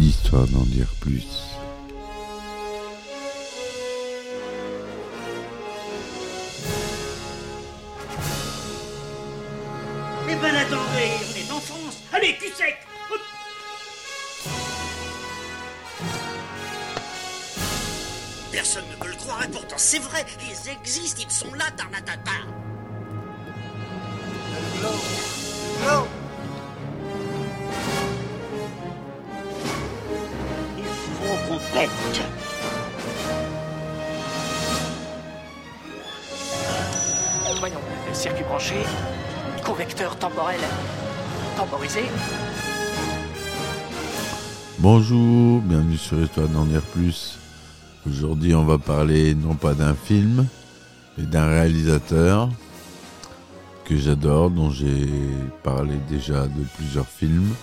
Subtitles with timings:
[0.00, 1.26] histoire d'en dire plus.
[10.30, 12.02] Eh ben attendez, on est en France.
[12.12, 12.76] Allez, cul sec.
[18.52, 22.67] Personne ne peut le croire et pourtant c'est vrai, ils existent, ils sont là, Tarnatata.
[37.58, 37.80] Voyons,
[38.12, 38.76] circuit branché,
[39.64, 40.60] convecteur temporel
[41.56, 42.02] temporisé.
[44.78, 47.36] Bonjour, bienvenue sur Histoire d'en dire plus.
[48.06, 50.46] Aujourd'hui, on va parler non pas d'un film,
[51.16, 52.48] mais d'un réalisateur
[53.84, 55.08] que j'adore, dont j'ai
[55.64, 57.54] parlé déjà de plusieurs films,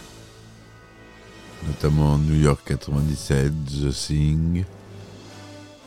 [1.67, 4.65] notamment New York 97, The Thing,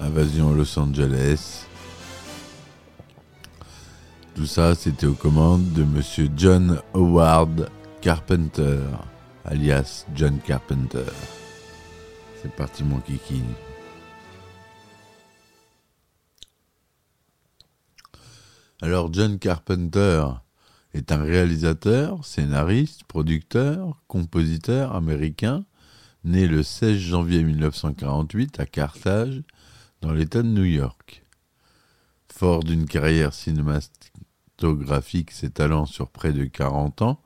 [0.00, 1.67] Invasion Los Angeles.
[4.38, 7.68] Tout ça, c'était aux commandes de Monsieur John Howard
[8.00, 8.78] Carpenter,
[9.44, 11.10] alias John Carpenter.
[12.40, 13.42] C'est parti mon kiki.
[18.80, 20.24] Alors John Carpenter
[20.94, 25.64] est un réalisateur, scénariste, producteur, compositeur américain,
[26.22, 29.42] né le 16 janvier 1948 à Carthage,
[30.00, 31.24] dans l'État de New York.
[32.32, 33.34] Fort d'une carrière
[34.58, 37.22] cinématographique s'étalant sur près de 40 ans,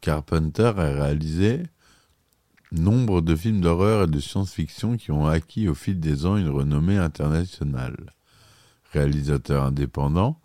[0.00, 1.64] Carpenter a réalisé
[2.70, 6.50] nombre de films d'horreur et de science-fiction qui ont acquis au fil des ans une
[6.50, 8.14] renommée internationale.
[8.92, 10.40] Réalisateur indépendant,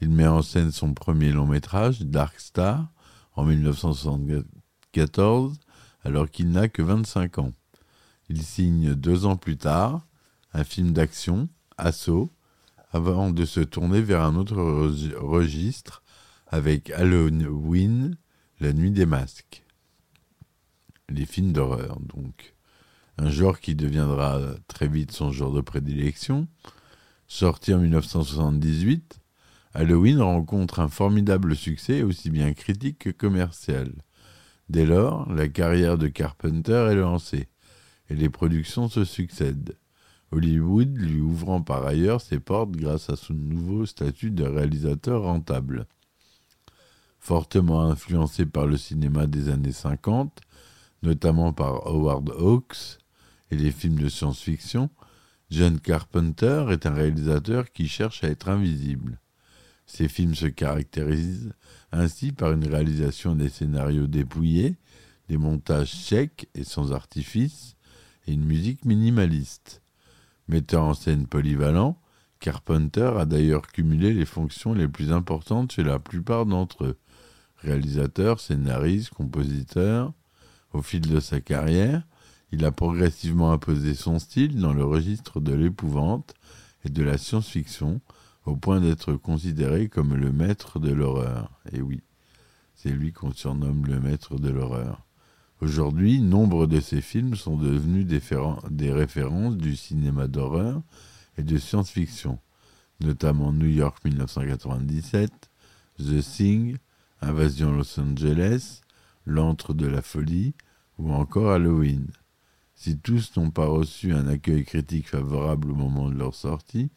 [0.00, 2.88] il met en scène son premier long métrage, Dark Star,
[3.34, 5.58] en 1974,
[6.04, 7.52] alors qu'il n'a que 25 ans.
[8.28, 10.04] Il signe deux ans plus tard
[10.54, 12.32] un film d'action, Assaut,
[12.90, 14.56] avant de se tourner vers un autre
[15.20, 16.02] registre
[16.46, 18.16] avec Halloween,
[18.60, 19.64] La Nuit des Masques.
[21.08, 22.54] Les films d'horreur, donc.
[23.18, 26.46] Un genre qui deviendra très vite son genre de prédilection.
[27.26, 29.20] Sorti en 1978,
[29.74, 33.92] Halloween rencontre un formidable succès aussi bien critique que commercial.
[34.68, 37.48] Dès lors, la carrière de Carpenter est lancée
[38.08, 39.76] et les productions se succèdent.
[40.30, 45.86] Hollywood lui ouvrant par ailleurs ses portes grâce à son nouveau statut de réalisateur rentable.
[47.18, 50.40] Fortement influencé par le cinéma des années 50,
[51.02, 52.98] notamment par Howard Hawks
[53.50, 54.90] et les films de science-fiction,
[55.50, 59.20] John Carpenter est un réalisateur qui cherche à être invisible.
[59.86, 61.54] Ses films se caractérisent
[61.90, 64.76] ainsi par une réalisation des scénarios dépouillés,
[65.28, 67.76] des montages secs et sans artifice,
[68.26, 69.80] et une musique minimaliste.
[70.48, 72.00] Metteur en scène polyvalent,
[72.40, 76.98] Carpenter a d'ailleurs cumulé les fonctions les plus importantes chez la plupart d'entre eux.
[77.58, 80.12] Réalisateur, scénariste, compositeur.
[80.72, 82.02] Au fil de sa carrière,
[82.50, 86.34] il a progressivement imposé son style dans le registre de l'épouvante
[86.84, 88.00] et de la science-fiction,
[88.46, 91.60] au point d'être considéré comme le maître de l'horreur.
[91.72, 92.02] Et oui,
[92.74, 95.07] c'est lui qu'on surnomme le maître de l'horreur.
[95.60, 98.20] Aujourd'hui, nombre de ses films sont devenus des,
[98.70, 100.82] des références du cinéma d'horreur
[101.36, 102.38] et de science-fiction,
[103.00, 105.32] notamment New York 1997,
[105.98, 106.76] The Thing,
[107.20, 108.82] Invasion Los Angeles,
[109.26, 110.54] L'antre de la folie
[110.96, 112.06] ou encore Halloween.
[112.76, 116.88] Si tous n'ont pas reçu un accueil critique favorable au moment de leur sortie,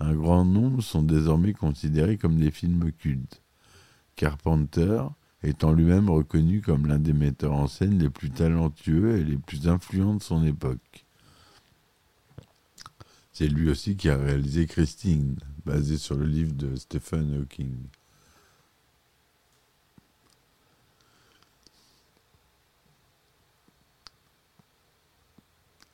[0.00, 3.40] un grand nombre sont désormais considérés comme des films cultes.
[4.16, 5.04] Carpenter
[5.42, 9.68] étant lui-même reconnu comme l'un des metteurs en scène les plus talentueux et les plus
[9.68, 11.06] influents de son époque.
[13.32, 17.74] C'est lui aussi qui a réalisé Christine, basé sur le livre de Stephen Hawking.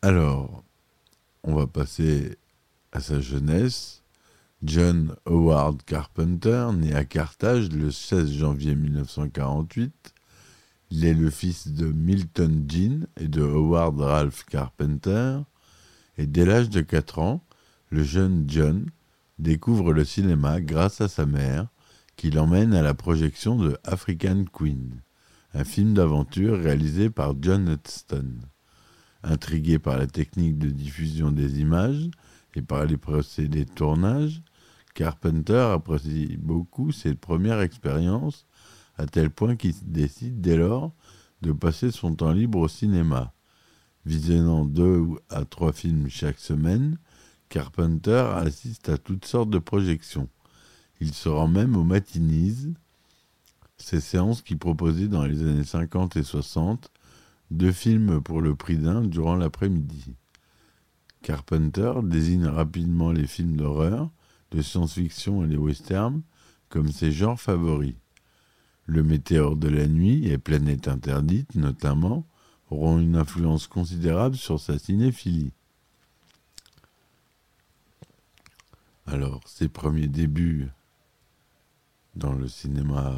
[0.02, 0.64] Alors,
[1.42, 2.37] on va passer
[2.92, 4.02] à sa jeunesse.
[4.66, 10.12] John Howard Carpenter, né à Carthage le 16 janvier 1948,
[10.90, 15.38] il est le fils de Milton Jean et de Howard Ralph Carpenter,
[16.18, 17.44] et dès l'âge de 4 ans,
[17.90, 18.86] le jeune John
[19.38, 21.68] découvre le cinéma grâce à sa mère,
[22.16, 25.00] qui l'emmène à la projection de African Queen,
[25.54, 28.32] un film d'aventure réalisé par John Huston.
[29.22, 32.10] Intrigué par la technique de diffusion des images
[32.56, 34.42] et par les procédés de tournage,
[34.96, 38.46] Carpenter apprécie beaucoup cette première expérience,
[38.96, 40.94] à tel point qu'il décide dès lors
[41.43, 43.34] de passer son temps libre au cinéma.
[44.06, 46.96] Visionnant deux à trois films chaque semaine,
[47.50, 50.31] Carpenter assiste à toutes sortes de projections.
[51.02, 52.72] Il se rend même aux matinies,
[53.76, 56.90] ces séances qui proposaient dans les années 50 et 60
[57.50, 60.14] deux films pour le prix d'un durant l'après-midi.
[61.20, 64.08] Carpenter désigne rapidement les films d'horreur,
[64.62, 66.23] science-fiction et les westerns
[66.69, 67.94] comme ses genres favoris.
[68.87, 72.26] Le météore de la nuit et Planète interdite, notamment,
[72.70, 75.53] auront une influence considérable sur sa cinéphilie.
[79.06, 80.69] Alors, ses premiers débuts
[82.17, 83.14] dans le cinéma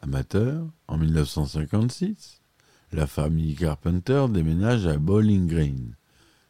[0.00, 2.40] amateur, en 1956,
[2.92, 5.96] la famille Carpenter déménage à Bowling Green,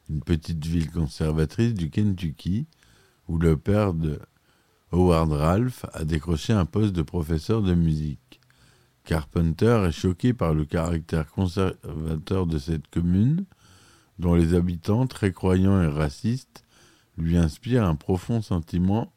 [0.09, 2.67] une petite ville conservatrice du Kentucky,
[3.29, 4.19] où le père de
[4.91, 8.41] Howard Ralph a décroché un poste de professeur de musique.
[9.05, 13.45] Carpenter est choqué par le caractère conservateur de cette commune,
[14.19, 16.65] dont les habitants, très croyants et racistes,
[17.17, 19.13] lui inspirent un profond sentiment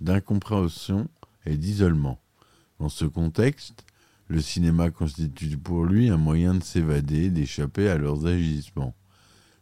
[0.00, 1.08] d'incompréhension
[1.46, 2.20] et d'isolement.
[2.78, 3.84] Dans ce contexte,
[4.28, 8.94] le cinéma constitue pour lui un moyen de s'évader, d'échapper à leurs agissements.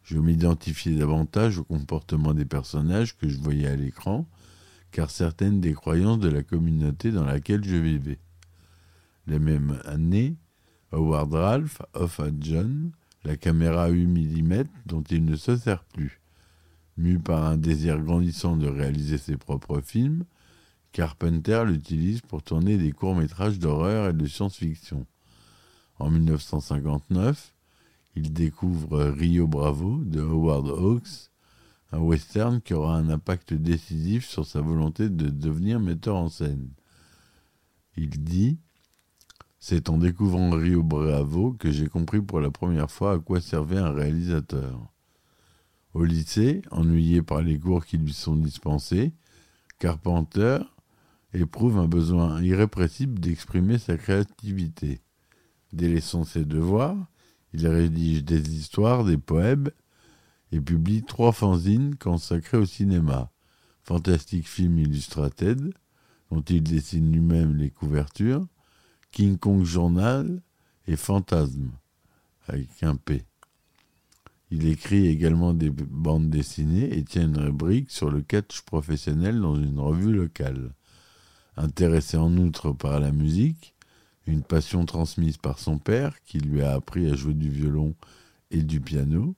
[0.08, 4.26] Je m'identifiais davantage au comportement des personnages que je voyais à l'écran,
[4.90, 8.18] car certaines des croyances de la communauté dans laquelle je vivais.
[9.26, 10.38] La même année,
[10.92, 12.90] Howard Ralph offre à John
[13.22, 16.22] la caméra 8 mm dont il ne se sert plus.
[16.96, 20.24] Mu par un désir grandissant de réaliser ses propres films,
[20.92, 25.04] Carpenter l'utilise pour tourner des courts-métrages d'horreur et de science-fiction.
[25.98, 27.52] En 1959,
[28.18, 31.30] il découvre Rio Bravo de Howard Hawks,
[31.92, 36.68] un western qui aura un impact décisif sur sa volonté de devenir metteur en scène.
[37.96, 38.58] Il dit
[39.60, 43.78] C'est en découvrant Rio Bravo que j'ai compris pour la première fois à quoi servait
[43.78, 44.92] un réalisateur.
[45.94, 49.12] Au lycée, ennuyé par les cours qui lui sont dispensés,
[49.78, 50.58] Carpenter
[51.34, 55.02] éprouve un besoin irrépressible d'exprimer sa créativité.
[55.72, 56.96] Délaissant ses devoirs,
[57.52, 59.70] il rédige des histoires, des poèmes
[60.52, 63.30] et publie trois fanzines consacrés au cinéma.
[63.84, 65.72] Fantastic Film Illustrated,
[66.30, 68.46] dont il dessine lui-même les couvertures,
[69.12, 70.42] King Kong Journal
[70.86, 71.70] et Fantasme,
[72.46, 73.24] avec un P.
[74.50, 79.56] Il écrit également des bandes dessinées et tient une rubrique sur le catch professionnel dans
[79.56, 80.74] une revue locale.
[81.56, 83.74] Intéressé en outre par la musique,
[84.28, 87.94] une passion transmise par son père qui lui a appris à jouer du violon
[88.50, 89.34] et du piano,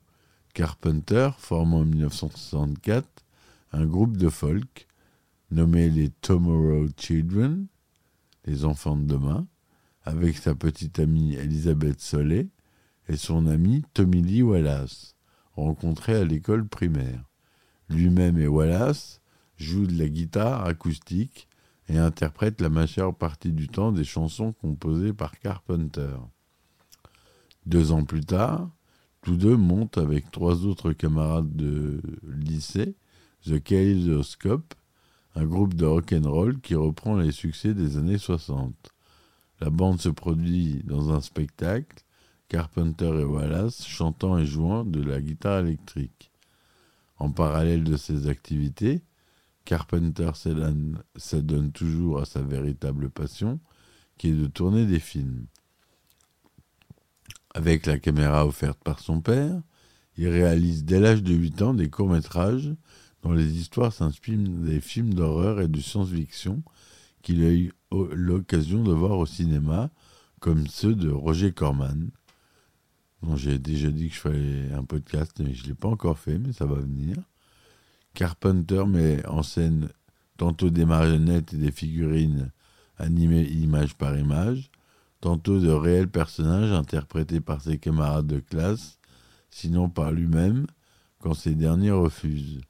[0.53, 3.07] Carpenter forme en 1964
[3.71, 4.87] un groupe de folk
[5.49, 7.67] nommé les Tomorrow Children,
[8.45, 9.47] les enfants de demain,
[10.03, 12.49] avec sa petite amie Elisabeth Solé
[13.07, 15.15] et son ami Tommy Lee Wallace,
[15.55, 17.23] rencontrés à l'école primaire.
[17.87, 19.21] Lui-même et Wallace
[19.55, 21.47] jouent de la guitare acoustique
[21.91, 26.15] et interprètent la majeure partie du temps des chansons composées par Carpenter.
[27.65, 28.69] Deux ans plus tard,
[29.21, 32.95] tous deux montent avec trois autres camarades de lycée
[33.45, 34.73] The Kaleidoscope,
[35.35, 38.73] un groupe de rock and roll qui reprend les succès des années 60.
[39.59, 42.03] La bande se produit dans un spectacle,
[42.47, 46.31] Carpenter et Wallace chantant et jouant de la guitare électrique.
[47.17, 49.01] En parallèle de ces activités,
[49.65, 53.59] Carpenter s'adonne toujours à sa véritable passion,
[54.17, 55.45] qui est de tourner des films.
[57.53, 59.61] Avec la caméra offerte par son père,
[60.17, 62.73] il réalise dès l'âge de 8 ans des courts-métrages
[63.23, 66.63] dont les histoires s'inspirent des films d'horreur et de science-fiction
[67.21, 69.91] qu'il a eu l'occasion de voir au cinéma,
[70.39, 72.09] comme ceux de Roger Corman,
[73.21, 76.17] dont j'ai déjà dit que je ferais un podcast, mais je ne l'ai pas encore
[76.17, 77.15] fait, mais ça va venir.
[78.13, 79.89] Carpenter met en scène
[80.37, 82.51] tantôt des marionnettes et des figurines
[82.97, 84.69] animées image par image,
[85.21, 88.97] tantôt de réels personnages interprétés par ses camarades de classe,
[89.49, 90.67] sinon par lui-même,
[91.19, 92.61] quand ces derniers refusent.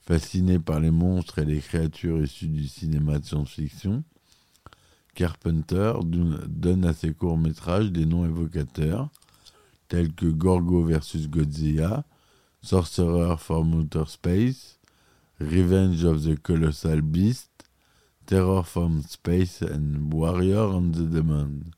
[0.00, 4.04] Fasciné par les monstres et les créatures issues du cinéma de science-fiction,
[5.14, 9.08] Carpenter donne à ses courts-métrages des noms évocateurs,
[9.88, 12.04] tels que Gorgo vs Godzilla,
[12.64, 14.78] Sorcerer from Outer Space,
[15.38, 17.50] Revenge of the Colossal Beast,
[18.26, 21.74] Terror from Space and Warrior on the Demon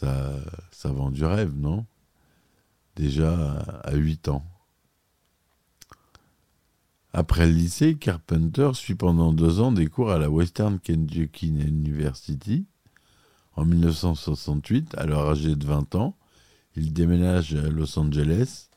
[0.00, 0.32] ça,
[0.70, 1.84] ça vend du rêve, non?
[2.96, 3.34] Déjà
[3.84, 4.44] à 8 ans.
[7.12, 12.66] Après le lycée, Carpenter suit pendant deux ans des cours à la Western Kentucky University.
[13.56, 16.16] En 1968, alors âgé de 20 ans,
[16.76, 18.68] Il déménage à Los Angeles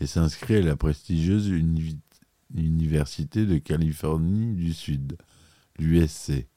[0.00, 2.00] et s'inscrit à la prestigieuse uni-
[2.54, 5.16] Université de Californie du Sud,
[5.78, 6.48] l'USC,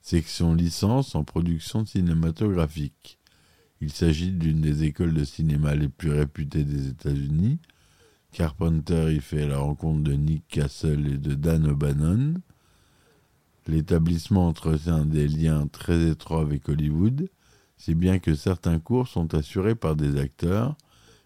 [0.00, 3.18] section licence en production cinématographique.
[3.80, 7.58] Il s'agit d'une des écoles de cinéma les plus réputées des États-Unis.
[8.32, 12.34] Carpenter y fait la rencontre de Nick Castle et de Dan O'Bannon.
[13.66, 17.28] L'établissement entretient des liens très étroits avec Hollywood,
[17.82, 20.76] si bien que certains cours sont assurés par des acteurs,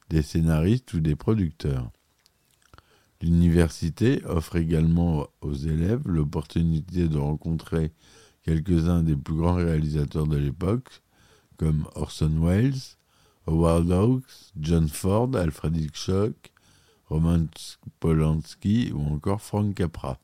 [0.09, 1.91] des scénaristes ou des producteurs.
[3.21, 7.93] L'université offre également aux élèves l'opportunité de rencontrer
[8.43, 11.03] quelques-uns des plus grands réalisateurs de l'époque,
[11.59, 12.97] comme Orson Welles,
[13.47, 16.55] Howard Hawks, John Ford, Alfred Hitchcock,
[17.11, 17.49] Roman
[18.01, 20.19] Polanski ou encore Frank Capra.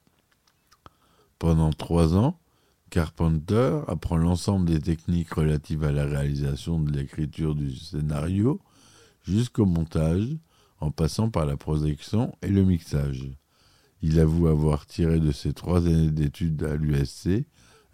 [1.39, 2.39] Pendant trois ans,
[2.93, 8.61] Carpenter apprend l'ensemble des techniques relatives à la réalisation de l'écriture du scénario
[9.23, 10.29] jusqu'au montage,
[10.79, 13.31] en passant par la projection et le mixage.
[14.03, 17.47] Il avoue avoir tiré de ses trois années d'études à l'USC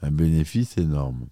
[0.03, 1.29] un bénéfice énorme.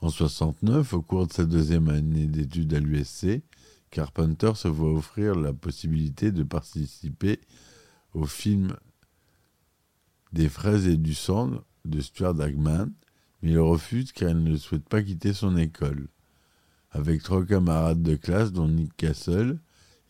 [0.00, 3.42] En 69, au cours de sa deuxième année d'études à l'USC,
[3.90, 7.40] Carpenter se voit offrir la possibilité de participer
[8.14, 8.74] au film
[10.34, 11.52] Des fraises et du sang
[11.84, 12.90] de Stuart Hagman,
[13.40, 16.08] mais il refuse car il ne souhaite pas quitter son école.
[16.90, 19.60] Avec trois camarades de classe, dont Nick Castle,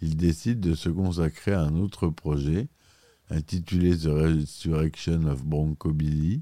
[0.00, 2.68] il décide de se consacrer à un autre projet,
[3.28, 6.40] intitulé The Resurrection of Bronco Billy.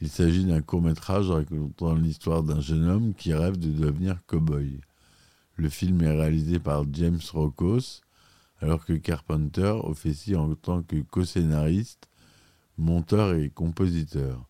[0.00, 4.80] Il s'agit d'un court-métrage racontant l'histoire d'un jeune homme qui rêve de devenir cow-boy.
[5.56, 8.02] Le film est réalisé par James Rokos,
[8.60, 12.06] alors que Carpenter officie en tant que co-scénariste,
[12.82, 14.46] monteur et compositeur.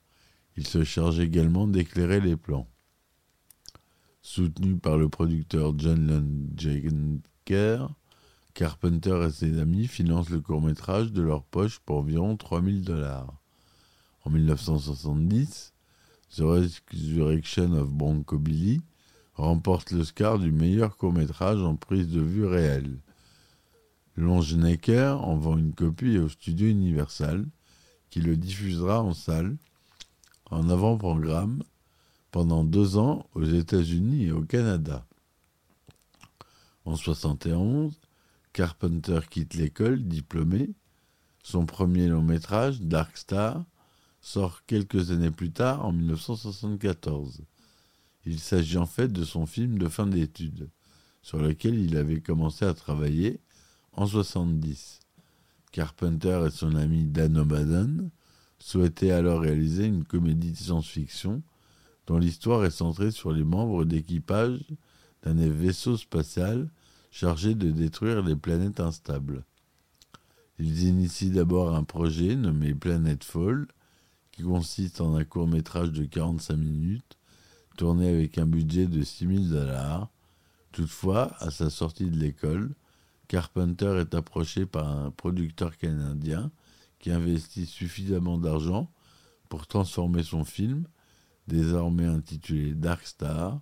[0.56, 2.68] Il se charge également d'éclairer les plans.
[4.22, 7.88] Soutenu par le producteur John Longenker,
[8.54, 13.34] Carpenter et ses amis financent le court-métrage de leur poche pour environ 3000 dollars.
[14.24, 15.72] En 1970,
[16.36, 18.80] The Resurrection of Bronco Billy
[19.34, 23.00] remporte l'Oscar du meilleur court-métrage en prise de vue réelle.
[24.16, 27.46] Longenecker en vend une copie au studio Universal,
[28.12, 29.56] qui le diffusera en salle,
[30.50, 31.62] en avant-programme,
[32.30, 35.06] pendant deux ans aux États-Unis et au Canada.
[36.84, 37.98] En 71,
[38.52, 40.68] Carpenter quitte l'école, diplômé.
[41.42, 43.64] Son premier long métrage, Dark Star,
[44.20, 47.40] sort quelques années plus tard, en 1974.
[48.26, 50.68] Il s'agit en fait de son film de fin d'études,
[51.22, 53.40] sur lequel il avait commencé à travailler
[53.94, 55.01] en 70.
[55.72, 58.10] Carpenter et son ami Dan O'Bannon
[58.58, 61.42] souhaitaient alors réaliser une comédie de science-fiction
[62.06, 64.60] dont l'histoire est centrée sur les membres d'équipage
[65.22, 66.68] d'un vaisseau spatial
[67.10, 69.44] chargé de détruire les planètes instables.
[70.58, 73.66] Ils initient d'abord un projet nommé Planet Fall,
[74.30, 77.18] qui consiste en un court métrage de 45 minutes,
[77.76, 80.08] tourné avec un budget de 6000 dollars.
[80.72, 82.74] Toutefois, à sa sortie de l'école,
[83.28, 86.50] Carpenter est approché par un producteur canadien
[86.98, 88.90] qui investit suffisamment d'argent
[89.48, 90.86] pour transformer son film,
[91.48, 93.60] désormais intitulé Dark Star,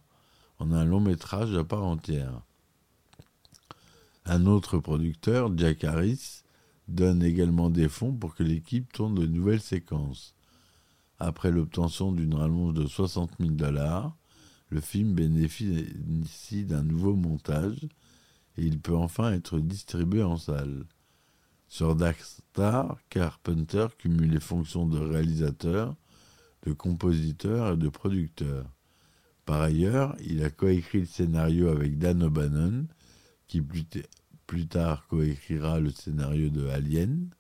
[0.59, 2.43] en un long métrage à part entière.
[4.27, 6.43] Un autre producteur, Jack Harris,
[6.89, 10.35] donne également des fonds pour que l'équipe tourne de nouvelles séquences.
[11.19, 14.17] Après l'obtention d'une rallonge de 60 000 dollars,
[14.69, 17.89] le film bénéficie d'un nouveau montage
[18.57, 20.87] et il peut enfin être distribué en salle.
[21.69, 25.95] Sur Dark Star, Carpenter cumule les fonctions de réalisateur,
[26.67, 28.67] de compositeur et de producteur.
[29.45, 32.87] Par ailleurs, il a coécrit le scénario avec Dan O'Bannon,
[33.47, 33.85] qui plus,
[34.47, 37.31] plus tard coécrira le scénario de Alien,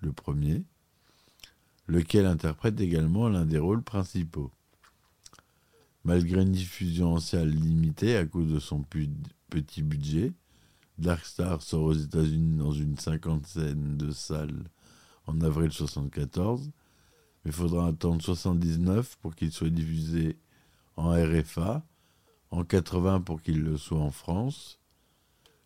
[0.00, 0.64] le premier,
[1.86, 4.50] lequel interprète également l'un des rôles principaux.
[6.04, 8.82] Malgré une diffusion en salle limitée à cause de son
[9.50, 10.32] petit budget,
[10.98, 14.64] Dark Star sort aux États-Unis dans une cinquantaine de salles
[15.26, 16.70] en avril 1974,
[17.44, 20.38] mais il faudra attendre 79 pour qu'il soit diffusé
[20.96, 21.84] en RFA,
[22.50, 24.78] en 80 pour qu'il le soit en France.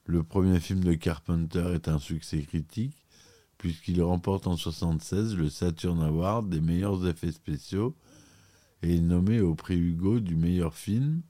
[0.04, 2.96] Le premier film de Carpenter est un succès critique
[3.60, 7.94] puisqu'il remporte en 1976 le Saturn Award des meilleurs effets spéciaux
[8.82, 11.20] et est nommé au prix Hugo du meilleur film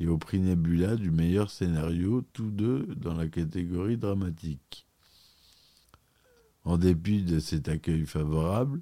[0.00, 4.86] et au prix Nebula du meilleur scénario, tous deux dans la catégorie dramatique.
[6.64, 8.80] En dépit de cet accueil favorable,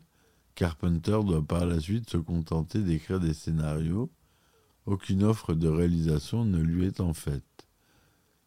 [0.55, 4.11] Carpenter doit par la suite se contenter d'écrire des scénarios.
[4.87, 7.69] aucune offre de réalisation ne lui est en faite.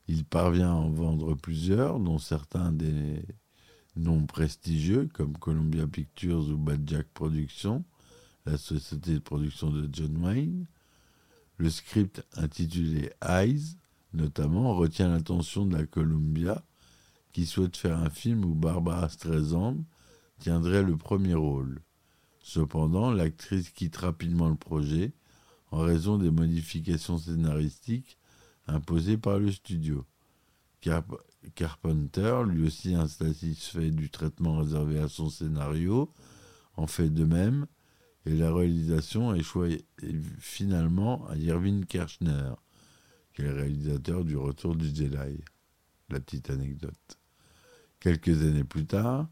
[0.08, 3.22] Il parvient à en vendre plusieurs, dont certains des
[3.96, 7.86] noms prestigieux comme Columbia Pictures ou Bad Jack Productions,
[8.46, 10.66] la société de production de John Wayne.
[11.60, 13.76] Le script intitulé Eyes,
[14.14, 16.64] notamment, retient l'attention de la Columbia,
[17.34, 19.76] qui souhaite faire un film où Barbara Streisand
[20.40, 21.82] tiendrait le premier rôle.
[22.42, 25.12] Cependant, l'actrice quitte rapidement le projet
[25.72, 28.18] en raison des modifications scénaristiques
[28.66, 30.06] imposées par le studio.
[31.56, 36.10] Carpenter, lui aussi insatisfait du traitement réservé à son scénario,
[36.78, 37.68] en fait de même,
[38.30, 39.66] et la réalisation échoue
[40.40, 42.52] finalement à Irving Kirchner,
[43.34, 45.42] qui est le réalisateur du Retour du Jedi.
[46.10, 47.18] La petite anecdote.
[48.00, 49.28] Quelques années plus tard,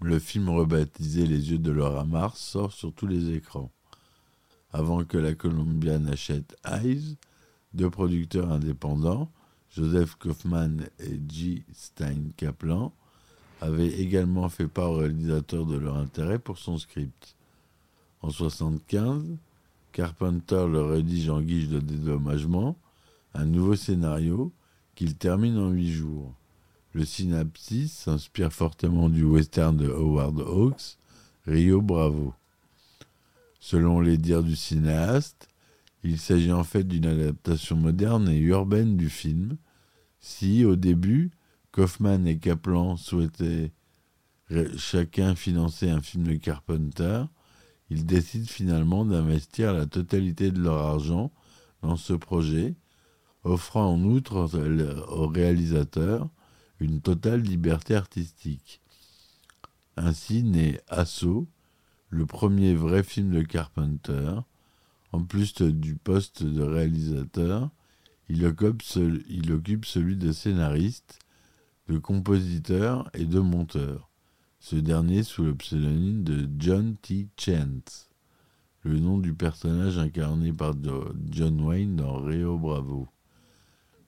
[0.00, 3.72] le film rebaptisé Les yeux de Laura Mars sort sur tous les écrans.
[4.72, 7.16] Avant que la Columbia n'achète Eyes,
[7.74, 9.30] deux producteurs indépendants,
[9.70, 11.64] Joseph Kaufman et G.
[11.72, 12.94] Stein Kaplan,
[13.62, 17.36] avaient également fait part au réalisateur de leur intérêt pour son script.
[18.20, 19.36] En 1975,
[19.92, 22.76] Carpenter le rédige en guise de dédommagement,
[23.34, 24.52] un nouveau scénario
[24.96, 26.34] qu'il termine en huit jours.
[26.92, 30.98] Le synapsis s'inspire fortement du western de Howard Hawks,
[31.46, 32.34] Rio Bravo.
[33.60, 35.48] Selon les dires du cinéaste,
[36.02, 39.56] il s'agit en fait d'une adaptation moderne et urbaine du film.
[40.18, 41.30] Si, au début,
[41.72, 43.72] Kaufman et Kaplan souhaitaient
[44.76, 47.24] chacun financer un film de Carpenter,
[47.90, 51.32] ils décident finalement d'investir la totalité de leur argent
[51.82, 52.74] dans ce projet,
[53.44, 54.48] offrant en outre
[55.08, 56.28] au réalisateur
[56.80, 58.80] une totale liberté artistique.
[59.96, 61.46] Ainsi naît Assaut,
[62.08, 64.32] le premier vrai film de Carpenter.
[65.12, 67.70] En plus du poste de réalisateur,
[68.28, 71.18] il occupe, celui de scénariste,
[71.92, 74.08] de compositeur et de monteur,
[74.60, 77.28] ce dernier sous le pseudonyme de John T.
[77.38, 78.08] Chance,
[78.80, 80.72] le nom du personnage incarné par
[81.30, 83.08] John Wayne dans Rio Bravo.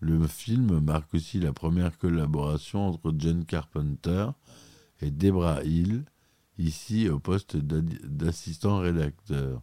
[0.01, 4.29] Le film marque aussi la première collaboration entre John Carpenter
[5.03, 6.07] et Debra Hill,
[6.57, 9.61] ici au poste d'assistant rédacteur.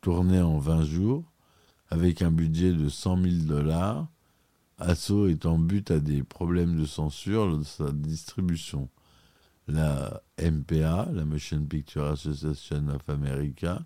[0.00, 1.24] Tourné en 20 jours,
[1.88, 4.06] avec un budget de 100 000 dollars,
[4.82, 8.88] Asso est en but à des problèmes de censure de sa distribution.
[9.68, 13.84] La MPA, la Motion Picture Association of America,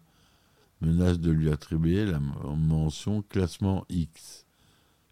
[0.80, 4.46] menace de lui attribuer la mention classement X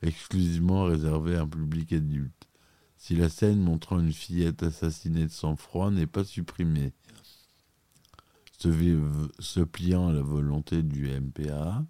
[0.07, 2.49] exclusivement réservé à un public adulte.
[2.97, 6.92] Si la scène montrant une fillette assassinée de sang-froid n'est pas supprimée,
[8.59, 11.85] se, pliant à la volonté du MPA,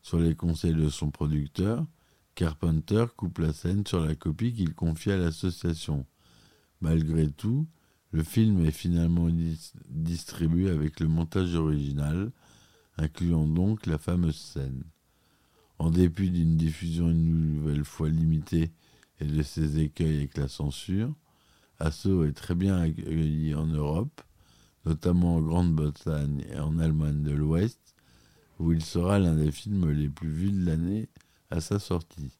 [0.00, 1.84] sur les conseils de son producteur,
[2.34, 6.06] Carpenter coupe la scène sur la copie qu'il confie à l'association.
[6.80, 7.66] Malgré tout,
[8.10, 9.28] le film est finalement
[9.88, 12.32] distribué avec le montage original,
[12.96, 14.84] incluant donc la fameuse scène.
[15.78, 18.70] En dépit d'une diffusion une nouvelle fois limitée
[19.20, 21.14] et de ses écueils avec la censure,
[21.80, 24.22] Asso est très bien accueilli en Europe,
[24.86, 27.94] notamment en Grande-Bretagne et en Allemagne de l'Ouest,
[28.58, 31.08] où il sera l'un des films les plus vus de l'année
[31.52, 32.38] à sa sortie.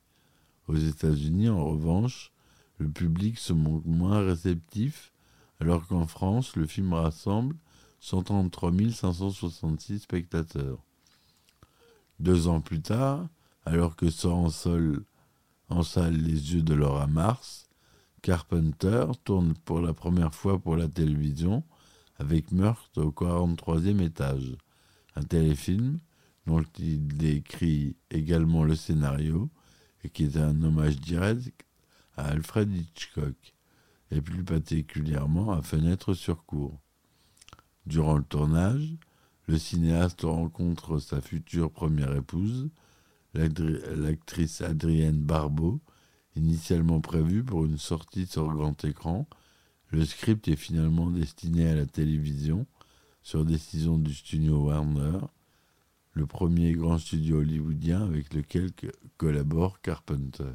[0.69, 2.33] Aux États-Unis, en revanche,
[2.79, 5.13] le public se montre moins réceptif,
[5.61, 7.55] alors qu'en France, le film rassemble
[8.01, 10.79] 133 566 spectateurs.
[12.21, 13.29] Deux ans plus tard,
[13.67, 15.05] alors que sort en, sol,
[15.69, 17.69] en salle Les yeux de Laura Mars,
[18.23, 21.65] Carpenter tourne pour la première fois pour la télévision
[22.19, 24.57] avec Meurtre au 43e étage,
[25.17, 25.99] un téléfilm
[26.47, 29.51] dont il décrit également le scénario
[30.05, 31.65] et qui est un hommage direct
[32.17, 33.55] à Alfred Hitchcock
[34.11, 36.81] et plus particulièrement à Fenêtre sur cour.
[37.87, 38.97] Durant le tournage,
[39.47, 42.71] le cinéaste rencontre sa future première épouse,
[43.35, 45.81] l'actrice Adrienne Barbeau,
[46.37, 49.27] initialement prévue pour une sortie sur grand écran.
[49.91, 52.67] Le script est finalement destiné à la télévision,
[53.23, 55.19] sur décision du studio Warner,
[56.15, 58.71] le premier grand studio hollywoodien avec lequel
[59.17, 60.53] collabore Carpenter.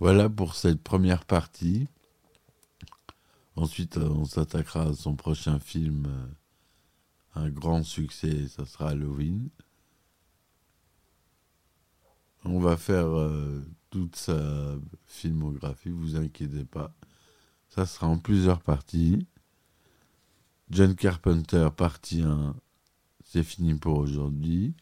[0.00, 1.88] Voilà pour cette première partie.
[3.56, 6.06] Ensuite, on s'attaquera à son prochain film,
[7.34, 9.48] un grand succès, ça sera Halloween.
[12.44, 16.94] On va faire euh, toute sa filmographie, vous inquiétez pas.
[17.68, 19.26] Ça sera en plusieurs parties.
[20.70, 22.54] John Carpenter, partie 1,
[23.30, 24.74] c'est fini pour aujourd'hui.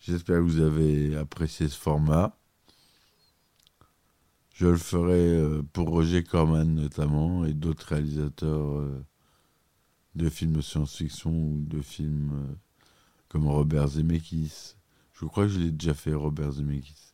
[0.00, 2.36] J'espère que vous avez apprécié ce format.
[4.54, 9.04] Je le ferai euh, pour Roger Corman notamment et d'autres réalisateurs euh,
[10.16, 12.54] de films science-fiction ou de films euh,
[13.28, 14.74] comme Robert Zemeckis.
[15.14, 17.12] Je crois que je l'ai déjà fait, Robert Zemeckis.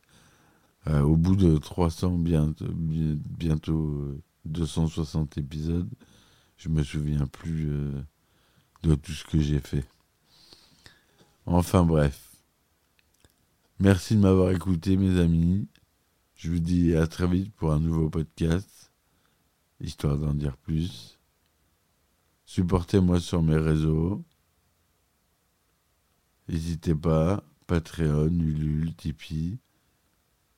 [0.87, 4.15] au bout de 300, bientôt, bientôt
[4.45, 5.89] 260 épisodes,
[6.57, 7.69] je me souviens plus
[8.83, 9.85] de tout ce que j'ai fait.
[11.49, 12.35] Enfin bref.
[13.79, 15.69] Merci de m'avoir écouté, mes amis.
[16.35, 18.91] Je vous dis à très vite pour un nouveau podcast,
[19.79, 21.17] histoire d'en dire plus.
[22.43, 24.25] Supportez-moi sur mes réseaux.
[26.49, 29.57] N'hésitez pas, Patreon, Ulule, Tipeee,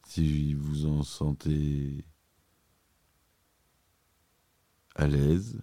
[0.08, 2.04] si vous en sentez
[4.96, 5.62] à l'aise.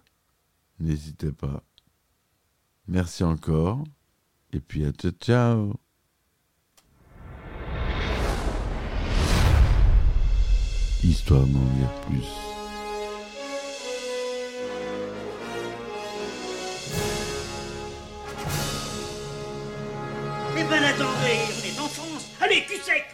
[0.79, 1.65] N'hésitez pas.
[2.87, 3.83] Merci encore.
[4.53, 5.73] Et puis à tout, ciao
[11.03, 12.23] Histoire d'en dire plus.
[20.59, 22.29] Eh ben attendez, on est en France.
[22.41, 23.05] Allez, cul sec.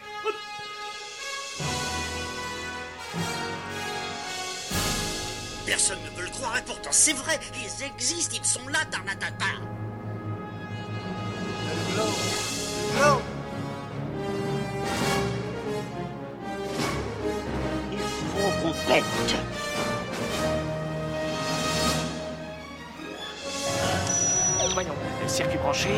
[5.66, 9.73] Personne ne peut le croire et pourtant c'est vrai, ils existent, ils sont là, Tarnatata
[17.92, 19.04] Il faut qu'on pète.
[24.74, 24.94] Voyons,
[25.28, 25.90] circuit branché,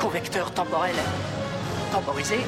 [0.00, 0.94] convecteur temporel
[1.92, 2.38] temporisé,